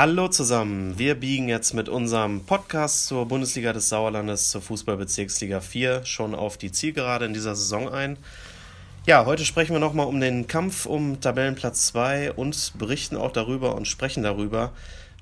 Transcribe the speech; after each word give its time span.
Hallo 0.00 0.28
zusammen, 0.28 0.96
wir 0.96 1.16
biegen 1.16 1.48
jetzt 1.48 1.74
mit 1.74 1.88
unserem 1.88 2.44
Podcast 2.44 3.08
zur 3.08 3.26
Bundesliga 3.26 3.72
des 3.72 3.88
Sauerlandes, 3.88 4.48
zur 4.48 4.62
Fußballbezirksliga 4.62 5.60
4 5.60 6.04
schon 6.04 6.36
auf 6.36 6.56
die 6.56 6.70
Zielgerade 6.70 7.24
in 7.24 7.34
dieser 7.34 7.56
Saison 7.56 7.88
ein. 7.88 8.16
Ja, 9.06 9.26
heute 9.26 9.44
sprechen 9.44 9.72
wir 9.72 9.80
nochmal 9.80 10.06
um 10.06 10.20
den 10.20 10.46
Kampf 10.46 10.86
um 10.86 11.20
Tabellenplatz 11.20 11.88
2 11.88 12.30
und 12.30 12.74
berichten 12.78 13.16
auch 13.16 13.32
darüber 13.32 13.74
und 13.74 13.88
sprechen 13.88 14.22
darüber, 14.22 14.70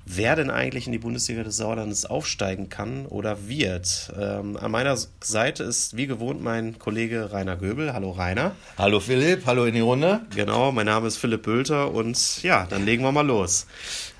wer 0.09 0.35
denn 0.35 0.49
eigentlich 0.49 0.85
in 0.85 0.93
die 0.93 0.99
Bundesliga 0.99 1.43
des 1.43 1.57
Sauerlandes 1.57 2.05
aufsteigen 2.05 2.69
kann 2.69 3.05
oder 3.05 3.47
wird. 3.47 4.13
Ähm, 4.17 4.57
an 4.57 4.71
meiner 4.71 4.97
Seite 5.21 5.63
ist 5.63 5.97
wie 5.97 6.07
gewohnt 6.07 6.41
mein 6.41 6.79
Kollege 6.79 7.31
Rainer 7.33 7.57
Göbel. 7.57 7.93
Hallo 7.93 8.11
Rainer. 8.11 8.53
Hallo 8.77 8.99
Philipp, 9.01 9.45
hallo 9.45 9.65
in 9.65 9.73
die 9.73 9.81
Runde. 9.81 10.21
Genau, 10.33 10.71
mein 10.71 10.85
Name 10.85 11.07
ist 11.07 11.17
Philipp 11.17 11.43
Bülter 11.43 11.91
und 11.91 12.41
ja, 12.41 12.65
dann 12.69 12.85
legen 12.85 13.03
wir 13.03 13.11
mal 13.11 13.25
los. 13.25 13.67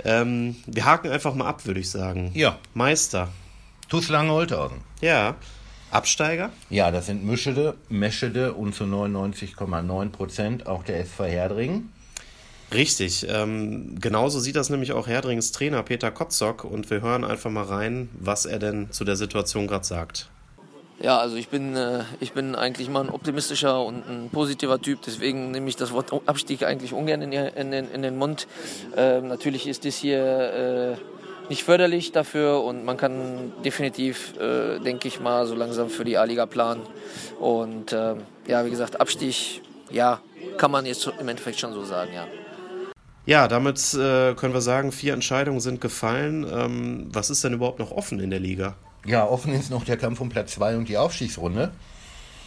Ähm, 0.03 0.57
wir 0.65 0.85
haken 0.85 1.09
einfach 1.09 1.33
mal 1.33 1.47
ab, 1.47 1.65
würde 1.65 1.79
ich 1.79 1.89
sagen. 1.89 2.31
Ja. 2.33 2.59
Meister. 2.73 3.29
TuS 3.87 4.09
Lange-Holthausen. 4.09 4.81
Ja. 4.99 5.35
Absteiger? 5.89 6.49
Ja, 6.69 6.91
das 6.91 7.05
sind 7.05 7.23
Mischede, 7.23 7.75
Meschede 7.87 8.53
und 8.53 8.75
zu 8.75 8.83
99,9 8.83 10.09
Prozent 10.09 10.67
auch 10.67 10.83
der 10.83 10.99
SV 10.99 11.25
Herdringen. 11.25 11.93
Richtig, 12.73 13.25
ähm, 13.29 13.95
genauso 14.01 14.39
sieht 14.39 14.57
das 14.57 14.69
nämlich 14.69 14.91
auch 14.91 15.07
Herdrings 15.07 15.53
Trainer 15.53 15.83
Peter 15.83 16.11
Kotzok 16.11 16.65
und 16.65 16.89
wir 16.89 17.01
hören 17.01 17.23
einfach 17.23 17.49
mal 17.49 17.63
rein, 17.63 18.09
was 18.19 18.45
er 18.45 18.59
denn 18.59 18.91
zu 18.91 19.05
der 19.05 19.15
Situation 19.15 19.67
gerade 19.67 19.85
sagt. 19.85 20.29
Ja, 20.99 21.19
also 21.19 21.35
ich 21.35 21.47
bin, 21.47 21.75
äh, 21.75 22.03
ich 22.19 22.33
bin 22.33 22.55
eigentlich 22.55 22.89
mal 22.89 23.03
ein 23.03 23.09
optimistischer 23.09 23.81
und 23.83 24.07
ein 24.09 24.29
positiver 24.31 24.81
Typ, 24.81 24.99
deswegen 25.05 25.51
nehme 25.51 25.69
ich 25.69 25.75
das 25.75 25.93
Wort 25.93 26.11
Abstieg 26.25 26.63
eigentlich 26.63 26.91
ungern 26.91 27.21
in, 27.21 27.31
in, 27.31 27.71
den, 27.71 27.89
in 27.91 28.01
den 28.01 28.17
Mund. 28.17 28.47
Äh, 28.95 29.21
natürlich 29.21 29.67
ist 29.67 29.85
das 29.85 29.95
hier 29.95 30.97
äh, 30.97 31.49
nicht 31.49 31.63
förderlich 31.63 32.11
dafür 32.11 32.63
und 32.63 32.83
man 32.83 32.97
kann 32.97 33.53
definitiv, 33.63 34.33
äh, 34.39 34.79
denke 34.79 35.07
ich 35.07 35.19
mal, 35.19 35.45
so 35.45 35.55
langsam 35.55 35.89
für 35.89 36.03
die 36.03 36.17
A-Liga 36.17 36.47
planen. 36.47 36.81
Und 37.39 37.93
ähm, 37.93 38.23
ja, 38.47 38.65
wie 38.65 38.71
gesagt, 38.71 38.99
Abstieg, 38.99 39.61
ja, 39.91 40.19
kann 40.57 40.71
man 40.71 40.85
jetzt 40.85 41.09
im 41.19 41.27
Endeffekt 41.27 41.59
schon 41.59 41.73
so 41.73 41.85
sagen, 41.85 42.11
ja. 42.13 42.27
Ja, 43.27 43.49
damit 43.49 43.93
äh, 43.93 44.33
können 44.35 44.53
wir 44.53 44.61
sagen, 44.61 44.93
vier 44.93 45.13
Entscheidungen 45.13 45.59
sind 45.59 45.81
gefallen. 45.81 46.47
Ähm, 46.49 47.07
was 47.11 47.29
ist 47.29 47.43
denn 47.43 47.51
überhaupt 47.51 47.77
noch 47.77 47.91
offen 47.91 48.21
in 48.21 48.29
der 48.29 48.39
Liga? 48.39 48.75
Ja, 49.05 49.27
offen 49.27 49.53
ist 49.53 49.69
noch 49.69 49.83
der 49.83 49.97
Kampf 49.97 50.21
um 50.21 50.29
Platz 50.29 50.53
2 50.53 50.77
und 50.77 50.87
die 50.87 50.97
Aufstiegsrunde. 50.97 51.71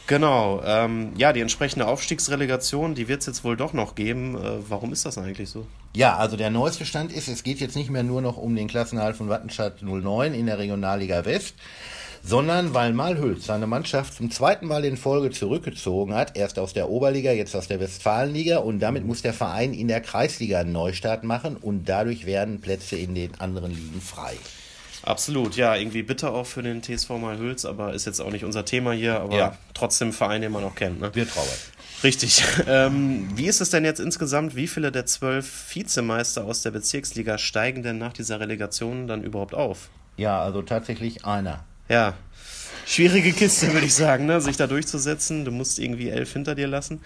Genau, 0.06 0.62
ähm, 0.64 1.12
ja, 1.16 1.34
die 1.34 1.40
entsprechende 1.40 1.86
Aufstiegsrelegation, 1.86 2.94
die 2.94 3.08
wird 3.08 3.20
es 3.20 3.26
jetzt 3.26 3.44
wohl 3.44 3.58
doch 3.58 3.74
noch 3.74 3.94
geben. 3.94 4.36
Äh, 4.36 4.70
warum 4.70 4.94
ist 4.94 5.04
das 5.04 5.18
eigentlich 5.18 5.50
so? 5.50 5.66
Ja, 5.94 6.16
also 6.16 6.38
der 6.38 6.48
neueste 6.48 6.86
Stand 6.86 7.12
ist, 7.12 7.28
es 7.28 7.42
geht 7.42 7.60
jetzt 7.60 7.76
nicht 7.76 7.90
mehr 7.90 8.02
nur 8.02 8.22
noch 8.22 8.38
um 8.38 8.56
den 8.56 8.66
Klassenhalt 8.66 9.16
von 9.16 9.28
Wattenstadt 9.28 9.82
09 9.82 10.32
in 10.32 10.46
der 10.46 10.58
Regionalliga 10.58 11.26
West, 11.26 11.56
sondern 12.22 12.74
weil 12.74 12.92
Malhülz 12.92 13.46
seine 13.46 13.66
Mannschaft 13.66 14.14
zum 14.14 14.30
zweiten 14.30 14.66
Mal 14.66 14.84
in 14.84 14.96
Folge 14.96 15.30
zurückgezogen 15.30 16.14
hat, 16.14 16.36
erst 16.36 16.58
aus 16.58 16.72
der 16.72 16.88
Oberliga, 16.88 17.32
jetzt 17.32 17.54
aus 17.56 17.68
der 17.68 17.80
Westfalenliga 17.80 18.58
und 18.58 18.80
damit 18.80 19.04
muss 19.04 19.22
der 19.22 19.32
Verein 19.32 19.72
in 19.72 19.88
der 19.88 20.00
Kreisliga 20.00 20.60
einen 20.60 20.72
Neustart 20.72 21.24
machen 21.24 21.56
und 21.56 21.88
dadurch 21.88 22.26
werden 22.26 22.60
Plätze 22.60 22.96
in 22.96 23.14
den 23.14 23.40
anderen 23.40 23.70
Ligen 23.70 24.00
frei. 24.00 24.34
Absolut, 25.02 25.56
ja, 25.56 25.74
irgendwie 25.76 26.02
bitter 26.02 26.34
auch 26.34 26.46
für 26.46 26.62
den 26.62 26.82
TSV 26.82 27.10
Malhülz, 27.10 27.64
aber 27.64 27.94
ist 27.94 28.04
jetzt 28.04 28.20
auch 28.20 28.30
nicht 28.30 28.44
unser 28.44 28.64
Thema 28.64 28.92
hier, 28.92 29.20
aber 29.20 29.36
ja. 29.36 29.56
trotzdem 29.72 30.08
ein 30.08 30.12
Verein, 30.12 30.42
den 30.42 30.52
man 30.52 30.62
auch 30.62 30.74
kennt. 30.74 31.00
Ne? 31.00 31.10
Wir 31.14 31.28
trauern. 31.28 31.48
Richtig. 32.02 32.44
Ähm, 32.66 33.28
wie 33.34 33.46
ist 33.46 33.60
es 33.60 33.70
denn 33.70 33.84
jetzt 33.84 34.00
insgesamt? 34.00 34.54
Wie 34.54 34.66
viele 34.66 34.92
der 34.92 35.06
zwölf 35.06 35.74
Vizemeister 35.74 36.44
aus 36.44 36.62
der 36.62 36.70
Bezirksliga 36.70 37.38
steigen 37.38 37.82
denn 37.82 37.98
nach 37.98 38.12
dieser 38.12 38.38
Relegation 38.38 39.06
dann 39.06 39.24
überhaupt 39.24 39.54
auf? 39.54 39.88
Ja, 40.16 40.40
also 40.40 40.62
tatsächlich 40.62 41.24
einer. 41.24 41.64
Ja, 41.90 42.14
schwierige 42.86 43.32
Kiste, 43.32 43.72
würde 43.72 43.86
ich 43.86 43.94
sagen, 43.94 44.26
ne? 44.26 44.40
sich 44.40 44.56
da 44.56 44.68
durchzusetzen. 44.68 45.44
Du 45.44 45.50
musst 45.50 45.80
irgendwie 45.80 46.08
elf 46.08 46.32
hinter 46.32 46.54
dir 46.54 46.68
lassen. 46.68 47.00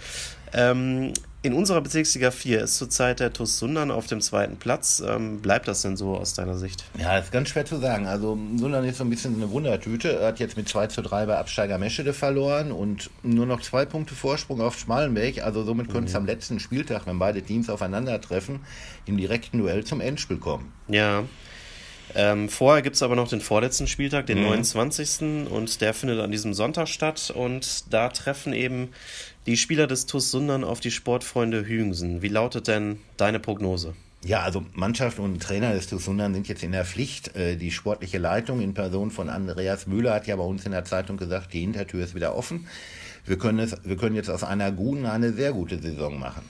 Ähm, 0.53 1.15
in 1.41 1.55
unserer 1.55 1.81
Bezirksliga 1.81 2.31
4 2.31 2.61
ist 2.61 2.77
zurzeit 2.77 3.19
der 3.19 3.33
TuS 3.33 3.59
Sundern 3.59 3.91
auf 3.91 4.07
dem 4.09 4.21
zweiten 4.21 4.57
Platz. 4.57 5.03
Ähm, 5.07 5.41
bleibt 5.41 5.69
das 5.69 5.81
denn 5.81 5.97
so 5.97 6.17
aus 6.17 6.35
deiner 6.35 6.59
Sicht? 6.59 6.85
Ja, 6.99 7.17
ist 7.17 7.33
ganz 7.33 7.49
schwer 7.49 7.65
zu 7.65 7.79
sagen. 7.79 8.07
Also 8.07 8.39
Sundern 8.57 8.85
ist 8.85 8.99
so 8.99 9.05
ein 9.05 9.11
bisschen 9.11 9.37
eine 9.37 9.51
Wundertüte. 9.51 10.19
Er 10.21 10.29
hat 10.29 10.39
jetzt 10.39 10.59
mit 10.59 10.69
2 10.69 10.89
zu 10.89 11.01
3 11.01 11.25
bei 11.25 11.39
Absteiger 11.39 11.79
Meschede 11.79 12.13
verloren 12.13 12.71
und 12.71 13.09
nur 13.23 13.47
noch 13.47 13.63
zwei 13.63 13.87
Punkte 13.87 14.15
Vorsprung 14.15 14.61
auf 14.61 14.79
Schmalenberg. 14.79 15.43
Also 15.43 15.65
somit 15.65 15.89
könnte 15.89 16.09
es 16.09 16.13
mhm. 16.13 16.19
am 16.19 16.27
letzten 16.27 16.61
Spieltag, 16.61 17.07
wenn 17.07 17.19
beide 17.19 17.41
Teams 17.41 17.71
aufeinandertreffen, 17.71 18.61
im 19.07 19.17
direkten 19.17 19.59
Duell 19.59 19.85
zum 19.85 20.03
Endspiel 20.03 20.37
kommen. 20.37 20.73
Ja, 20.89 21.25
ähm, 22.15 22.49
vorher 22.49 22.83
gibt 22.83 22.97
es 22.97 23.03
aber 23.03 23.17
noch 23.17 23.29
den 23.29 23.41
vorletzten 23.41 23.87
Spieltag, 23.87 24.27
den 24.27 24.39
mhm. 24.39 24.49
29. 24.49 25.49
Und 25.51 25.81
der 25.81 25.95
findet 25.95 26.21
an 26.21 26.31
diesem 26.31 26.55
Sonntag 26.55 26.89
statt. 26.89 27.33
Und 27.35 27.93
da 27.93 28.09
treffen 28.09 28.53
eben 28.53 28.91
die 29.47 29.57
Spieler 29.57 29.87
des 29.87 30.07
TuS 30.07 30.31
Sundern 30.31 30.65
auf 30.65 30.81
die 30.81 30.91
Sportfreunde 30.91 31.67
Hügensen. 31.67 32.23
Wie 32.23 32.29
lautet 32.29 32.69
denn 32.69 33.01
deine 33.17 33.41
Prognose? 33.41 33.95
Ja, 34.25 34.41
also 34.41 34.65
Mannschaft 34.73 35.19
und 35.19 35.43
Trainer 35.43 35.75
des 35.75 35.87
TuS 35.87 36.07
Sundern 36.07 36.33
sind 36.33 36.49
jetzt 36.49 36.63
in 36.63 36.73
der 36.73 36.87
Pflicht. 36.87 37.37
Äh, 37.37 37.57
die 37.57 37.71
sportliche 37.71 38.19
Leitung 38.19 38.61
in 38.61 38.73
Person 38.73 39.11
von 39.11 39.29
Andreas 39.29 39.87
Müller 39.87 40.15
hat 40.15 40.27
ja 40.27 40.37
bei 40.37 40.45
uns 40.45 40.65
in 40.65 40.73
der 40.73 40.85
Zeitung 40.85 41.17
gesagt, 41.17 41.53
die 41.53 41.61
Hintertür 41.61 42.05
ist 42.05 42.15
wieder 42.15 42.35
offen. 42.35 42.67
Wir 43.27 43.39
können, 43.39 43.59
es, 43.59 43.77
wir 43.85 43.97
können 43.97 44.17
jetzt 44.17 44.31
aus 44.31 44.45
einer 44.45 44.73
guten 44.73 45.07
eine 45.07 45.33
sehr 45.33 45.53
gute 45.53 45.81
Saison 45.81 46.19
machen. 46.19 46.43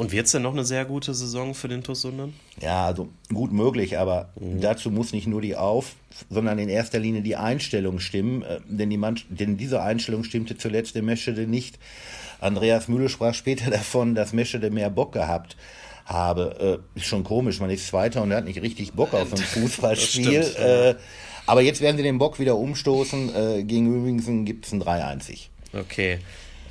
Und 0.00 0.12
wird 0.12 0.24
es 0.24 0.32
denn 0.32 0.40
noch 0.40 0.54
eine 0.54 0.64
sehr 0.64 0.86
gute 0.86 1.12
Saison 1.12 1.52
für 1.52 1.68
den 1.68 1.82
TuS 1.82 2.00
Sundern? 2.00 2.32
Ja, 2.58 2.86
also 2.86 3.10
gut 3.34 3.52
möglich, 3.52 3.98
aber 3.98 4.32
mhm. 4.40 4.62
dazu 4.62 4.90
muss 4.90 5.12
nicht 5.12 5.26
nur 5.26 5.42
die 5.42 5.56
Auf, 5.56 5.94
sondern 6.30 6.58
in 6.58 6.70
erster 6.70 6.98
Linie 6.98 7.20
die 7.20 7.36
Einstellung 7.36 8.00
stimmen, 8.00 8.40
äh, 8.40 8.60
denn, 8.66 8.88
die 8.88 8.96
Mann, 8.96 9.20
denn 9.28 9.58
diese 9.58 9.82
Einstellung 9.82 10.24
stimmte 10.24 10.56
zuletzt 10.56 10.96
im 10.96 11.04
Meschede 11.04 11.46
nicht. 11.46 11.78
Andreas 12.40 12.88
Mühle 12.88 13.10
sprach 13.10 13.34
später 13.34 13.70
davon, 13.70 14.14
dass 14.14 14.32
Meschede 14.32 14.70
mehr 14.70 14.88
Bock 14.88 15.12
gehabt 15.12 15.58
habe. 16.06 16.80
Äh, 16.94 16.98
ist 16.98 17.04
schon 17.04 17.22
komisch, 17.22 17.60
man 17.60 17.68
ist 17.68 17.86
Zweiter 17.86 18.22
und 18.22 18.32
hat 18.32 18.46
nicht 18.46 18.62
richtig 18.62 18.94
Bock 18.94 19.12
auf 19.12 19.30
ein 19.30 19.38
Fußballspiel. 19.38 20.44
Stimmt, 20.44 20.66
äh, 20.66 20.94
aber 21.44 21.60
jetzt 21.60 21.82
werden 21.82 21.98
sie 21.98 22.02
den 22.02 22.16
Bock 22.16 22.38
wieder 22.38 22.56
umstoßen. 22.56 23.34
Äh, 23.34 23.64
gegen 23.64 23.94
Übingsen 23.94 24.46
gibt 24.46 24.64
es 24.64 24.72
ein 24.72 24.82
3-1. 24.82 25.48
Okay. 25.74 26.20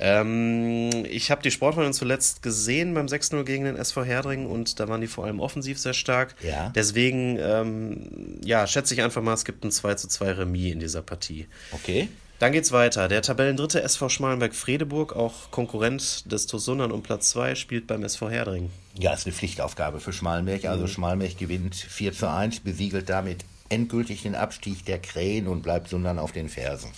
Ähm, 0.00 0.90
ich 1.08 1.30
habe 1.30 1.42
die 1.42 1.50
Sportfreunde 1.50 1.92
zuletzt 1.92 2.42
gesehen 2.42 2.94
beim 2.94 3.06
6-0 3.06 3.44
gegen 3.44 3.64
den 3.64 3.76
SV 3.76 4.04
Herdringen 4.04 4.46
und 4.46 4.80
da 4.80 4.88
waren 4.88 5.00
die 5.00 5.06
vor 5.06 5.26
allem 5.26 5.40
offensiv 5.40 5.78
sehr 5.78 5.92
stark. 5.92 6.34
Ja. 6.42 6.70
Deswegen, 6.74 7.38
ähm, 7.38 8.40
ja, 8.42 8.66
schätze 8.66 8.94
ich 8.94 9.02
einfach 9.02 9.22
mal, 9.22 9.34
es 9.34 9.44
gibt 9.44 9.64
ein 9.64 9.70
2 9.70 9.94
zu 9.94 10.08
2 10.08 10.32
Remis 10.32 10.72
in 10.72 10.80
dieser 10.80 11.02
Partie. 11.02 11.46
Okay. 11.72 12.08
Dann 12.40 12.52
geht's 12.52 12.72
weiter. 12.72 13.08
Der 13.08 13.20
Tabellendritte 13.20 13.82
SV 13.82 14.08
Schmalenberg-Fredeburg, 14.08 15.14
auch 15.14 15.50
Konkurrent 15.50 16.32
des 16.32 16.46
Tosundern 16.46 16.90
um 16.90 17.02
Platz 17.02 17.28
2, 17.30 17.54
spielt 17.54 17.86
beim 17.86 18.02
SV 18.02 18.30
Herdringen. 18.30 18.70
Ja, 18.98 19.12
ist 19.12 19.26
eine 19.26 19.34
Pflichtaufgabe 19.34 20.00
für 20.00 20.14
Schmalenberg. 20.14 20.64
Also 20.64 20.84
mhm. 20.84 20.88
Schmalenberg 20.88 21.36
gewinnt 21.36 21.74
4 21.74 22.14
zu 22.14 22.30
1, 22.30 22.60
besiegelt 22.60 23.10
damit 23.10 23.44
endgültig 23.68 24.22
den 24.22 24.34
Abstieg 24.34 24.86
der 24.86 24.98
Krähen 24.98 25.48
und 25.48 25.62
bleibt 25.62 25.88
Sundern 25.88 26.18
auf 26.18 26.32
den 26.32 26.48
Fersen. 26.48 26.90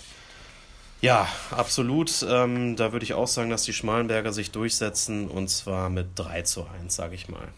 Ja, 1.03 1.27
absolut. 1.51 2.25
Ähm, 2.29 2.77
da 2.77 2.93
würde 2.93 3.03
ich 3.03 3.13
auch 3.13 3.27
sagen, 3.27 3.49
dass 3.49 3.63
die 3.63 3.73
Schmalenberger 3.73 4.31
sich 4.31 4.51
durchsetzen 4.51 5.27
und 5.27 5.49
zwar 5.49 5.89
mit 5.89 6.07
3 6.15 6.43
zu 6.43 6.65
1, 6.81 6.95
sage 6.95 7.13
ich 7.13 7.27
mal. 7.27 7.49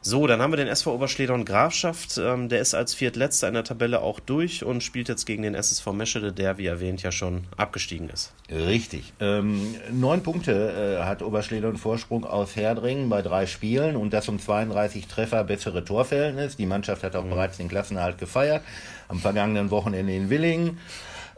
So, 0.00 0.28
dann 0.28 0.40
haben 0.40 0.52
wir 0.52 0.56
den 0.56 0.68
SV 0.68 0.94
Oberschleder 0.94 1.34
und 1.34 1.44
Grafschaft. 1.44 2.18
Ähm, 2.18 2.48
der 2.48 2.60
ist 2.60 2.76
als 2.76 2.94
Viertletzter 2.94 3.48
in 3.48 3.54
der 3.54 3.64
Tabelle 3.64 4.00
auch 4.00 4.20
durch 4.20 4.62
und 4.62 4.84
spielt 4.84 5.08
jetzt 5.08 5.26
gegen 5.26 5.42
den 5.42 5.56
SSV 5.56 5.88
Meschede, 5.88 6.32
der, 6.32 6.56
wie 6.56 6.66
erwähnt, 6.66 7.02
ja 7.02 7.10
schon 7.10 7.48
abgestiegen 7.56 8.08
ist. 8.10 8.32
Richtig. 8.48 9.12
Ähm, 9.18 9.74
neun 9.90 10.22
Punkte 10.22 11.00
äh, 11.00 11.04
hat 11.04 11.22
Oberschleder 11.22 11.68
und 11.68 11.78
Vorsprung 11.78 12.24
aus 12.24 12.54
Herdringen 12.54 13.08
bei 13.08 13.22
drei 13.22 13.46
Spielen 13.46 13.96
und 13.96 14.12
das 14.12 14.28
um 14.28 14.38
32 14.38 15.08
Treffer 15.08 15.42
bessere 15.42 15.84
Torverhältnis. 15.84 16.56
Die 16.56 16.66
Mannschaft 16.66 17.02
hat 17.02 17.16
auch 17.16 17.24
mhm. 17.24 17.30
bereits 17.30 17.56
den 17.56 17.66
Klassenerhalt 17.66 18.18
gefeiert. 18.18 18.62
Am 19.08 19.18
vergangenen 19.18 19.72
Wochenende 19.72 20.14
in 20.14 20.30
Willingen. 20.30 20.78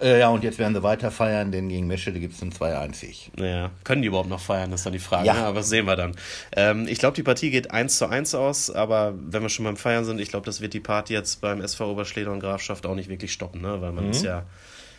Äh, 0.00 0.20
ja, 0.20 0.28
und 0.28 0.44
jetzt 0.44 0.58
werden 0.58 0.74
sie 0.74 0.82
weiter 0.82 1.10
feiern, 1.10 1.50
denn 1.50 1.68
gegen 1.68 1.86
Meschede 1.86 2.20
gibt 2.20 2.34
es 2.34 2.42
ein 2.42 2.52
2-1. 2.52 3.42
Ja, 3.42 3.70
können 3.82 4.02
die 4.02 4.08
überhaupt 4.08 4.28
noch 4.28 4.40
feiern, 4.40 4.72
ist 4.72 4.86
dann 4.86 4.92
die 4.92 4.98
Frage. 5.00 5.26
Ja. 5.26 5.34
Ne? 5.34 5.40
Aber 5.40 5.58
das 5.58 5.68
sehen 5.68 5.86
wir 5.86 5.96
dann. 5.96 6.14
Ähm, 6.54 6.86
ich 6.86 6.98
glaube, 6.98 7.16
die 7.16 7.24
Partie 7.24 7.50
geht 7.50 7.70
1 7.72 7.98
zu 7.98 8.06
1 8.06 8.34
aus, 8.34 8.70
aber 8.70 9.14
wenn 9.20 9.42
wir 9.42 9.48
schon 9.48 9.64
beim 9.64 9.76
Feiern 9.76 10.04
sind, 10.04 10.20
ich 10.20 10.28
glaube, 10.28 10.46
das 10.46 10.60
wird 10.60 10.72
die 10.72 10.80
Party 10.80 11.14
jetzt 11.14 11.40
beim 11.40 11.60
SV 11.60 11.90
Oberschleder 11.90 12.30
und 12.30 12.40
Grafschaft 12.40 12.86
auch 12.86 12.94
nicht 12.94 13.08
wirklich 13.08 13.32
stoppen, 13.32 13.60
ne? 13.60 13.80
weil 13.80 13.92
man 13.92 14.04
mhm. 14.04 14.10
ist 14.10 14.24
ja 14.24 14.44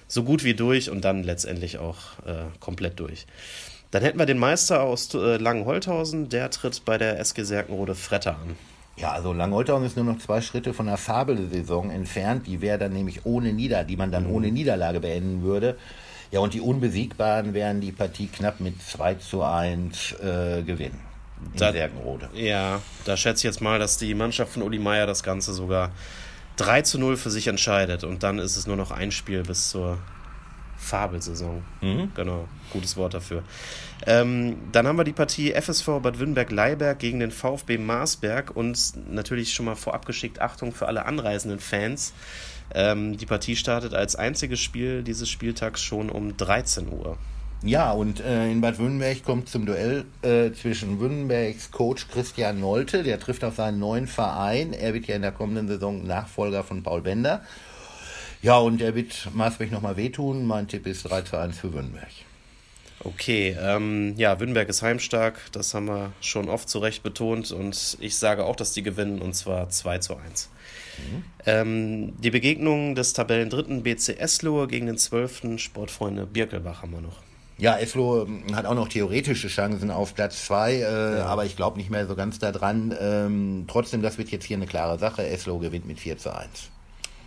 so 0.08 0.24
gut 0.24 0.44
wie 0.44 0.54
durch 0.54 0.90
und 0.90 1.06
dann 1.06 1.24
letztendlich 1.24 1.78
auch 1.78 2.20
äh, 2.26 2.46
komplett 2.60 3.00
durch. 3.00 3.26
Dann 3.92 4.04
hätten 4.04 4.20
wir 4.20 4.26
den 4.26 4.38
Meister 4.38 4.84
aus 4.84 5.14
äh, 5.14 5.38
Langenholthausen, 5.38 6.30
der 6.30 6.52
tritt 6.52 6.84
bei 6.84 6.98
der 6.98 7.20
SG 7.20 7.44
Serkenrode 7.44 7.96
Fretter 7.96 8.34
an. 8.34 8.56
Ja, 9.00 9.12
also 9.12 9.32
Langholtau 9.32 9.82
ist 9.82 9.96
nur 9.96 10.06
noch 10.06 10.20
zwei 10.20 10.42
Schritte 10.42 10.74
von 10.74 10.88
der 10.88 10.98
Fabelsaison 10.98 11.90
entfernt. 11.90 12.48
Die 12.48 12.62
wäre 12.62 12.78
dann 12.78 12.94
nämlich 12.94 13.26
ohne 13.26 13.54
Nieder, 13.54 13.84
die 13.84 13.96
man 13.96 14.12
dann 14.12 14.26
mhm. 14.28 14.34
ohne 14.34 14.52
Niederlage 14.52 15.00
beenden 15.00 15.42
würde. 15.42 15.78
Ja, 16.32 16.42
und 16.42 16.54
die 16.54 16.62
Unbesiegbaren 16.62 17.54
werden 17.54 17.82
die 17.82 17.92
Partie 17.92 18.28
knapp 18.28 18.60
mit 18.60 18.82
2 18.82 19.16
zu 19.16 19.42
1 19.42 20.12
äh, 20.14 20.62
gewinnen. 20.64 21.00
in 21.54 21.60
da, 21.60 21.72
Serkenrode. 21.72 22.30
Ja, 22.34 22.82
da 23.06 23.18
schätze 23.18 23.40
ich 23.40 23.44
jetzt 23.46 23.62
mal, 23.62 23.80
dass 23.80 23.98
die 23.98 24.14
Mannschaft 24.14 24.54
von 24.54 24.62
Uli 24.62 24.80
Meier 24.80 25.08
das 25.08 25.24
Ganze 25.24 25.54
sogar 25.54 25.92
3 26.58 26.82
zu 26.82 27.00
0 27.00 27.16
für 27.18 27.32
sich 27.32 27.48
entscheidet 27.48 28.04
und 28.04 28.22
dann 28.22 28.38
ist 28.38 28.58
es 28.58 28.68
nur 28.68 28.76
noch 28.76 28.92
ein 28.92 29.12
Spiel 29.12 29.44
bis 29.44 29.70
zur 29.70 29.98
Fabelsaison. 30.80 31.62
Mhm. 31.82 32.12
Genau, 32.16 32.48
gutes 32.72 32.98
Wort 32.98 33.14
dafür. 33.14 33.44
Ähm, 34.08 34.58
dann 34.72 34.88
haben 34.88 34.98
wir 34.98 35.04
die 35.04 35.14
Partie 35.14 35.52
FSV 35.52 36.00
Bad 36.02 36.20
Wünnberg-Leiberg 36.20 36.98
gegen 36.98 37.20
den 37.20 37.32
VfB 37.32 37.78
Marsberg 37.78 38.56
und 38.56 38.94
natürlich 39.12 39.54
schon 39.54 39.66
mal 39.66 39.76
vorab 39.76 40.06
geschickt 40.06 40.42
Achtung 40.42 40.74
für 40.74 40.88
alle 40.88 41.06
anreisenden 41.06 41.60
Fans. 41.60 42.14
Ähm, 42.74 43.18
die 43.18 43.26
Partie 43.26 43.56
startet 43.56 43.94
als 43.94 44.16
einziges 44.16 44.60
Spiel 44.60 45.04
dieses 45.04 45.30
Spieltags 45.30 45.82
schon 45.82 46.10
um 46.10 46.38
13 46.38 46.88
Uhr. 46.92 47.18
Ja, 47.62 47.92
und 47.92 48.22
äh, 48.22 48.50
in 48.50 48.62
Bad 48.62 48.80
Wünnberg 48.80 49.22
kommt 49.24 49.50
zum 49.50 49.66
Duell 49.66 50.06
äh, 50.22 50.52
zwischen 50.54 51.02
Wünnbergs 51.02 51.72
Coach 51.72 52.08
Christian 52.08 52.62
Nolte, 52.62 53.04
der 53.04 53.20
trifft 53.20 53.44
auf 53.44 53.56
seinen 53.56 53.80
neuen 53.80 54.08
Verein. 54.08 54.72
Er 54.72 54.94
wird 54.94 55.08
ja 55.08 55.16
in 55.16 55.24
der 55.24 55.34
kommenden 55.34 55.68
Saison 55.68 56.08
Nachfolger 56.08 56.64
von 56.64 56.84
Paul 56.84 57.02
Bender. 57.02 57.42
Ja, 58.42 58.58
und 58.58 58.82
er 58.82 58.96
wird 58.96 59.30
Marsberg 59.34 59.72
nochmal 59.72 59.98
wehtun. 59.98 60.46
Mein 60.46 60.68
Tipp 60.68 60.88
ist 60.88 61.04
3 61.04 61.22
zu 61.24 61.38
1 61.38 61.58
für 61.58 61.74
Wünnberg. 61.74 62.10
Okay, 63.02 63.56
ähm, 63.62 64.16
ja, 64.18 64.40
Wünnberg 64.40 64.68
ist 64.68 64.82
heimstark, 64.82 65.40
das 65.54 65.74
haben 65.74 65.88
wir 65.88 66.12
schon 66.20 66.50
oft 66.50 66.68
zu 66.68 66.80
Recht 66.80 67.02
betont 67.02 67.52
und 67.52 67.98
ich 68.02 68.18
sage 68.18 68.44
auch, 68.44 68.58
dass 68.58 68.74
die 68.74 68.84
gewinnen 68.84 69.22
und 69.22 69.36
zwar 69.36 69.70
2 69.70 70.00
zu 70.00 70.18
1. 70.18 70.50
Mhm. 70.98 71.24
Ähm, 71.46 72.14
die 72.22 72.30
Begegnung 72.30 72.96
des 72.96 73.14
Tabellendritten 73.14 73.84
BC 73.84 74.20
Eslohe 74.20 74.68
gegen 74.68 74.88
den 74.88 74.98
12. 74.98 75.60
Sportfreunde 75.60 76.26
Birkelbach 76.26 76.82
haben 76.82 76.92
wir 76.92 77.02
noch. 77.02 77.22
Ja, 77.58 77.78
Eslo 77.78 78.24
ähm, 78.24 78.54
hat 78.54 78.66
auch 78.66 78.76
noch 78.76 78.90
theoretische 78.90 79.48
Chancen 79.48 79.92
auf 79.92 80.14
Platz 80.14 80.46
2, 80.46 80.74
äh, 80.74 80.82
ja. 80.82 81.26
aber 81.26 81.46
ich 81.46 81.56
glaube 81.56 81.78
nicht 81.78 81.90
mehr 81.90 82.06
so 82.06 82.16
ganz 82.16 82.40
daran. 82.40 82.94
Ähm, 83.00 83.66
trotzdem, 83.70 84.02
das 84.02 84.18
wird 84.18 84.30
jetzt 84.30 84.46
hier 84.46 84.58
eine 84.58 84.68
klare 84.68 85.00
Sache. 85.00 85.26
Eslo 85.26 85.58
gewinnt 85.60 85.86
mit 85.86 86.00
4 86.00 86.18
zu 86.18 86.36
1. 86.36 86.70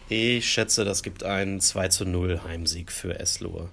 Ich 0.09 0.51
schätze, 0.51 0.85
das 0.85 1.03
gibt 1.03 1.25
einen 1.25 1.61
2 1.61 1.89
zu 1.89 2.05
0 2.05 2.43
Heimsieg 2.45 2.93
für 2.93 3.19
Eslohe. 3.19 3.69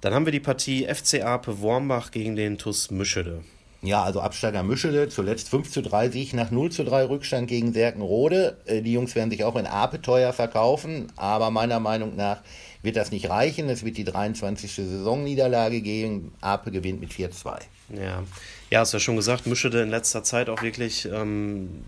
Dann 0.00 0.12
haben 0.12 0.26
wir 0.26 0.32
die 0.32 0.40
Partie 0.40 0.86
FC 0.86 1.22
Ape 1.22 1.60
Wormbach 1.60 2.10
gegen 2.10 2.36
den 2.36 2.58
TuS 2.58 2.90
Mischede. 2.90 3.42
Ja, 3.84 4.02
also 4.02 4.20
Absteiger 4.20 4.62
Mischede, 4.62 5.10
zuletzt 5.10 5.50
5 5.50 5.70
zu 5.70 5.82
3 5.82 6.08
Sieg 6.10 6.32
nach 6.32 6.50
0 6.50 6.72
zu 6.72 6.84
3 6.84 7.04
Rückstand 7.04 7.48
gegen 7.48 7.74
Serkenrode. 7.74 8.56
Äh, 8.64 8.80
die 8.80 8.94
Jungs 8.94 9.14
werden 9.14 9.30
sich 9.30 9.44
auch 9.44 9.56
in 9.56 9.66
Ape 9.66 10.00
teuer 10.00 10.32
verkaufen, 10.32 11.12
aber 11.16 11.50
meiner 11.50 11.80
Meinung 11.80 12.16
nach 12.16 12.42
wird 12.82 12.96
das 12.96 13.10
nicht 13.10 13.28
reichen. 13.28 13.68
Es 13.68 13.84
wird 13.84 13.98
die 13.98 14.04
23. 14.04 14.72
Saisonniederlage 14.72 15.82
geben. 15.82 16.32
Ape 16.40 16.70
gewinnt 16.70 17.00
mit 17.00 17.10
4-2. 17.10 17.60
Ja. 17.90 18.22
ja, 18.70 18.80
hast 18.80 18.94
ja 18.94 19.00
schon 19.00 19.16
gesagt, 19.16 19.46
Mischede 19.46 19.82
in 19.82 19.90
letzter 19.90 20.22
Zeit 20.22 20.48
auch 20.48 20.62
wirklich 20.62 21.06
ähm, 21.06 21.84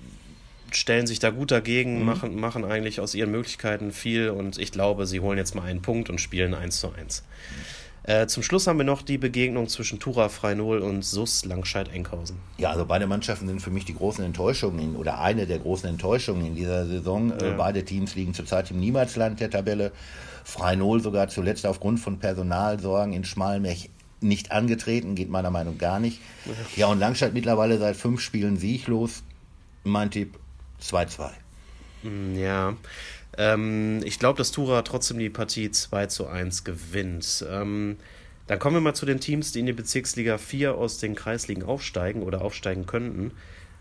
stellen 0.72 1.06
sich 1.06 1.18
da 1.18 1.30
gut 1.30 1.50
dagegen, 1.50 2.00
mhm. 2.00 2.04
machen, 2.04 2.40
machen 2.40 2.64
eigentlich 2.64 3.00
aus 3.00 3.14
ihren 3.14 3.30
Möglichkeiten 3.30 3.92
viel 3.92 4.30
und 4.30 4.58
ich 4.58 4.72
glaube, 4.72 5.06
sie 5.06 5.20
holen 5.20 5.38
jetzt 5.38 5.54
mal 5.54 5.62
einen 5.62 5.82
Punkt 5.82 6.10
und 6.10 6.20
spielen 6.20 6.54
1 6.54 6.80
zu 6.80 6.92
1. 6.92 7.22
Äh, 8.04 8.28
zum 8.28 8.44
Schluss 8.44 8.68
haben 8.68 8.78
wir 8.78 8.84
noch 8.84 9.02
die 9.02 9.18
Begegnung 9.18 9.66
zwischen 9.68 9.98
Tura 9.98 10.28
Freinol 10.28 10.78
und 10.78 11.04
Sus 11.04 11.44
Langscheid-Enkhausen. 11.44 12.36
Ja, 12.56 12.70
also 12.70 12.84
beide 12.86 13.08
Mannschaften 13.08 13.48
sind 13.48 13.60
für 13.60 13.70
mich 13.70 13.84
die 13.84 13.94
großen 13.94 14.24
Enttäuschungen 14.24 14.78
in, 14.78 14.96
oder 14.96 15.20
eine 15.20 15.46
der 15.46 15.58
großen 15.58 15.88
Enttäuschungen 15.88 16.46
in 16.46 16.54
dieser 16.54 16.86
Saison. 16.86 17.32
Äh, 17.32 17.44
ja. 17.44 17.52
Äh, 17.52 17.56
beide 17.56 17.84
Teams 17.84 18.14
liegen 18.14 18.32
zurzeit 18.32 18.70
im 18.70 18.78
Niemalsland 18.78 19.40
der 19.40 19.50
Tabelle. 19.50 19.90
Freinol 20.44 21.00
sogar 21.00 21.26
zuletzt 21.26 21.66
aufgrund 21.66 21.98
von 21.98 22.20
Personalsorgen 22.20 23.12
in 23.12 23.24
Schmalmech 23.24 23.90
nicht 24.20 24.52
angetreten, 24.52 25.16
geht 25.16 25.28
meiner 25.28 25.50
Meinung 25.50 25.74
nach 25.74 25.80
gar 25.80 26.00
nicht. 26.00 26.20
Ja, 26.76 26.86
und 26.86 27.00
Langscheid 27.00 27.34
mittlerweile 27.34 27.78
seit 27.78 27.96
fünf 27.96 28.20
Spielen 28.20 28.56
sieglos. 28.56 29.24
Mein 29.82 30.12
Tipp 30.12 30.38
2-2. 30.82 31.30
Hm, 32.02 32.36
ja. 32.36 32.76
Ähm, 33.38 34.00
ich 34.04 34.18
glaube, 34.18 34.38
dass 34.38 34.52
Tura 34.52 34.82
trotzdem 34.82 35.18
die 35.18 35.30
Partie 35.30 35.70
2 35.70 36.06
zu 36.06 36.26
1 36.26 36.64
gewinnt. 36.64 37.44
Ähm, 37.48 37.96
dann 38.46 38.58
kommen 38.58 38.76
wir 38.76 38.80
mal 38.80 38.94
zu 38.94 39.06
den 39.06 39.20
Teams, 39.20 39.52
die 39.52 39.60
in 39.60 39.66
die 39.66 39.72
Bezirksliga 39.72 40.38
4 40.38 40.74
aus 40.74 40.98
den 40.98 41.14
Kreisligen 41.14 41.64
aufsteigen 41.64 42.22
oder 42.22 42.42
aufsteigen 42.42 42.86
könnten. 42.86 43.32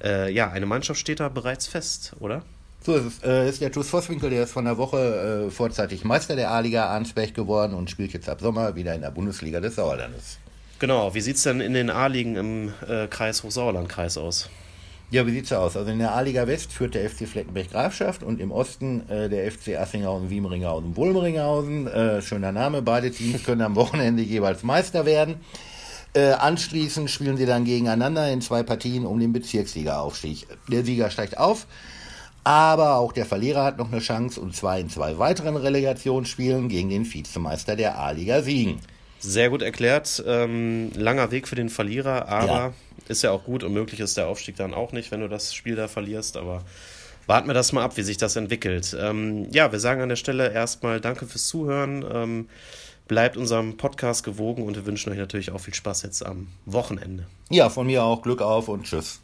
Äh, 0.03 0.31
ja, 0.31 0.49
eine 0.49 0.65
Mannschaft 0.65 0.99
steht 0.99 1.19
da 1.19 1.29
bereits 1.29 1.67
fest, 1.67 2.13
oder? 2.19 2.43
So 2.81 2.95
ist 2.95 3.05
es. 3.05 3.23
Äh, 3.23 3.49
ist 3.49 3.61
der 3.61 3.71
TuS 3.71 3.89
Vosswinkel, 3.89 4.29
der 4.29 4.43
ist 4.43 4.51
von 4.51 4.65
der 4.65 4.77
Woche 4.77 5.47
äh, 5.47 5.51
vorzeitig 5.51 6.03
Meister 6.03 6.35
der 6.35 6.51
A-Liga 6.51 6.85
Arnsberg 6.87 7.33
geworden 7.33 7.73
und 7.73 7.89
spielt 7.89 8.13
jetzt 8.13 8.29
ab 8.29 8.41
Sommer 8.41 8.75
wieder 8.75 8.93
in 8.93 9.01
der 9.01 9.11
Bundesliga 9.11 9.59
des 9.59 9.75
Sauerlandes. 9.75 10.37
Genau, 10.79 11.13
wie 11.13 11.21
sieht 11.21 11.37
es 11.37 11.43
denn 11.43 11.61
in 11.61 11.73
den 11.73 11.89
A-Ligen 11.89 12.35
im 12.35 12.73
äh, 12.87 13.07
Kreis 13.07 13.43
Hochsauerland-Kreis 13.43 14.17
aus? 14.17 14.49
Ja, 15.15 15.25
wie 15.25 15.31
sieht's 15.31 15.53
aus? 15.53 15.77
Also 15.77 15.89
in 15.91 15.99
der 15.99 16.13
A-Liga 16.13 16.45
West 16.45 16.73
führt 16.73 16.93
der 16.93 17.09
FC 17.09 17.25
Fleckenberg 17.25 17.71
Grafschaft 17.71 18.21
und 18.21 18.41
im 18.41 18.51
Osten 18.51 19.09
äh, 19.09 19.29
der 19.29 19.49
FC 19.49 19.77
Assinghausen, 19.79 20.29
Wiemeringhausen, 20.29 20.97
Wulmeringhausen. 20.97 21.87
Äh, 21.87 22.21
schöner 22.21 22.51
Name. 22.51 22.81
Beide 22.81 23.11
Teams 23.11 23.45
können 23.45 23.61
am 23.61 23.75
Wochenende 23.77 24.21
jeweils 24.23 24.63
Meister 24.63 25.05
werden. 25.05 25.35
Äh, 26.13 26.31
anschließend 26.31 27.09
spielen 27.09 27.37
sie 27.37 27.45
dann 27.45 27.63
gegeneinander 27.63 28.29
in 28.29 28.41
zwei 28.41 28.61
Partien 28.63 29.05
um 29.05 29.17
den 29.17 29.31
Bezirksliga-Aufstieg. 29.31 30.47
Der 30.69 30.83
Sieger 30.83 31.09
steigt 31.09 31.37
auf. 31.37 31.65
Aber 32.43 32.97
auch 32.97 33.13
der 33.13 33.25
Verlierer 33.25 33.63
hat 33.63 33.77
noch 33.77 33.93
eine 33.93 34.01
Chance 34.01 34.41
und 34.41 34.53
zwar 34.53 34.79
in 34.79 34.89
zwei 34.89 35.17
weiteren 35.17 35.55
Relegationsspielen 35.55 36.67
gegen 36.67 36.89
den 36.89 37.05
Vizemeister 37.05 37.77
der 37.77 37.97
A-Liga 37.97 38.41
Siegen. 38.41 38.81
Sehr 39.19 39.49
gut 39.49 39.61
erklärt. 39.61 40.21
Ähm, 40.27 40.91
langer 40.93 41.31
Weg 41.31 41.47
für 41.47 41.55
den 41.55 41.69
Verlierer, 41.69 42.27
aber 42.27 42.47
ja. 42.47 42.73
Ist 43.07 43.21
ja 43.21 43.31
auch 43.31 43.43
gut 43.43 43.63
und 43.63 43.73
möglich 43.73 43.99
ist 43.99 44.17
der 44.17 44.27
Aufstieg 44.27 44.55
dann 44.55 44.73
auch 44.73 44.91
nicht, 44.91 45.11
wenn 45.11 45.21
du 45.21 45.29
das 45.29 45.53
Spiel 45.53 45.75
da 45.75 45.87
verlierst. 45.87 46.37
Aber 46.37 46.63
warten 47.27 47.47
wir 47.47 47.53
das 47.53 47.71
mal 47.71 47.83
ab, 47.83 47.97
wie 47.97 48.03
sich 48.03 48.17
das 48.17 48.35
entwickelt. 48.35 48.95
Ähm, 48.99 49.47
ja, 49.51 49.71
wir 49.71 49.79
sagen 49.79 50.01
an 50.01 50.09
der 50.09 50.15
Stelle 50.15 50.51
erstmal 50.51 51.01
Danke 51.01 51.25
fürs 51.25 51.47
Zuhören. 51.47 52.05
Ähm, 52.11 52.49
bleibt 53.07 53.37
unserem 53.37 53.77
Podcast 53.77 54.23
gewogen 54.23 54.63
und 54.63 54.75
wir 54.75 54.85
wünschen 54.85 55.11
euch 55.11 55.19
natürlich 55.19 55.51
auch 55.51 55.59
viel 55.59 55.73
Spaß 55.73 56.03
jetzt 56.03 56.25
am 56.25 56.47
Wochenende. 56.65 57.27
Ja, 57.49 57.69
von 57.69 57.85
mir 57.87 58.03
auch 58.03 58.21
Glück 58.21 58.41
auf 58.41 58.67
und 58.67 58.83
tschüss. 58.83 59.21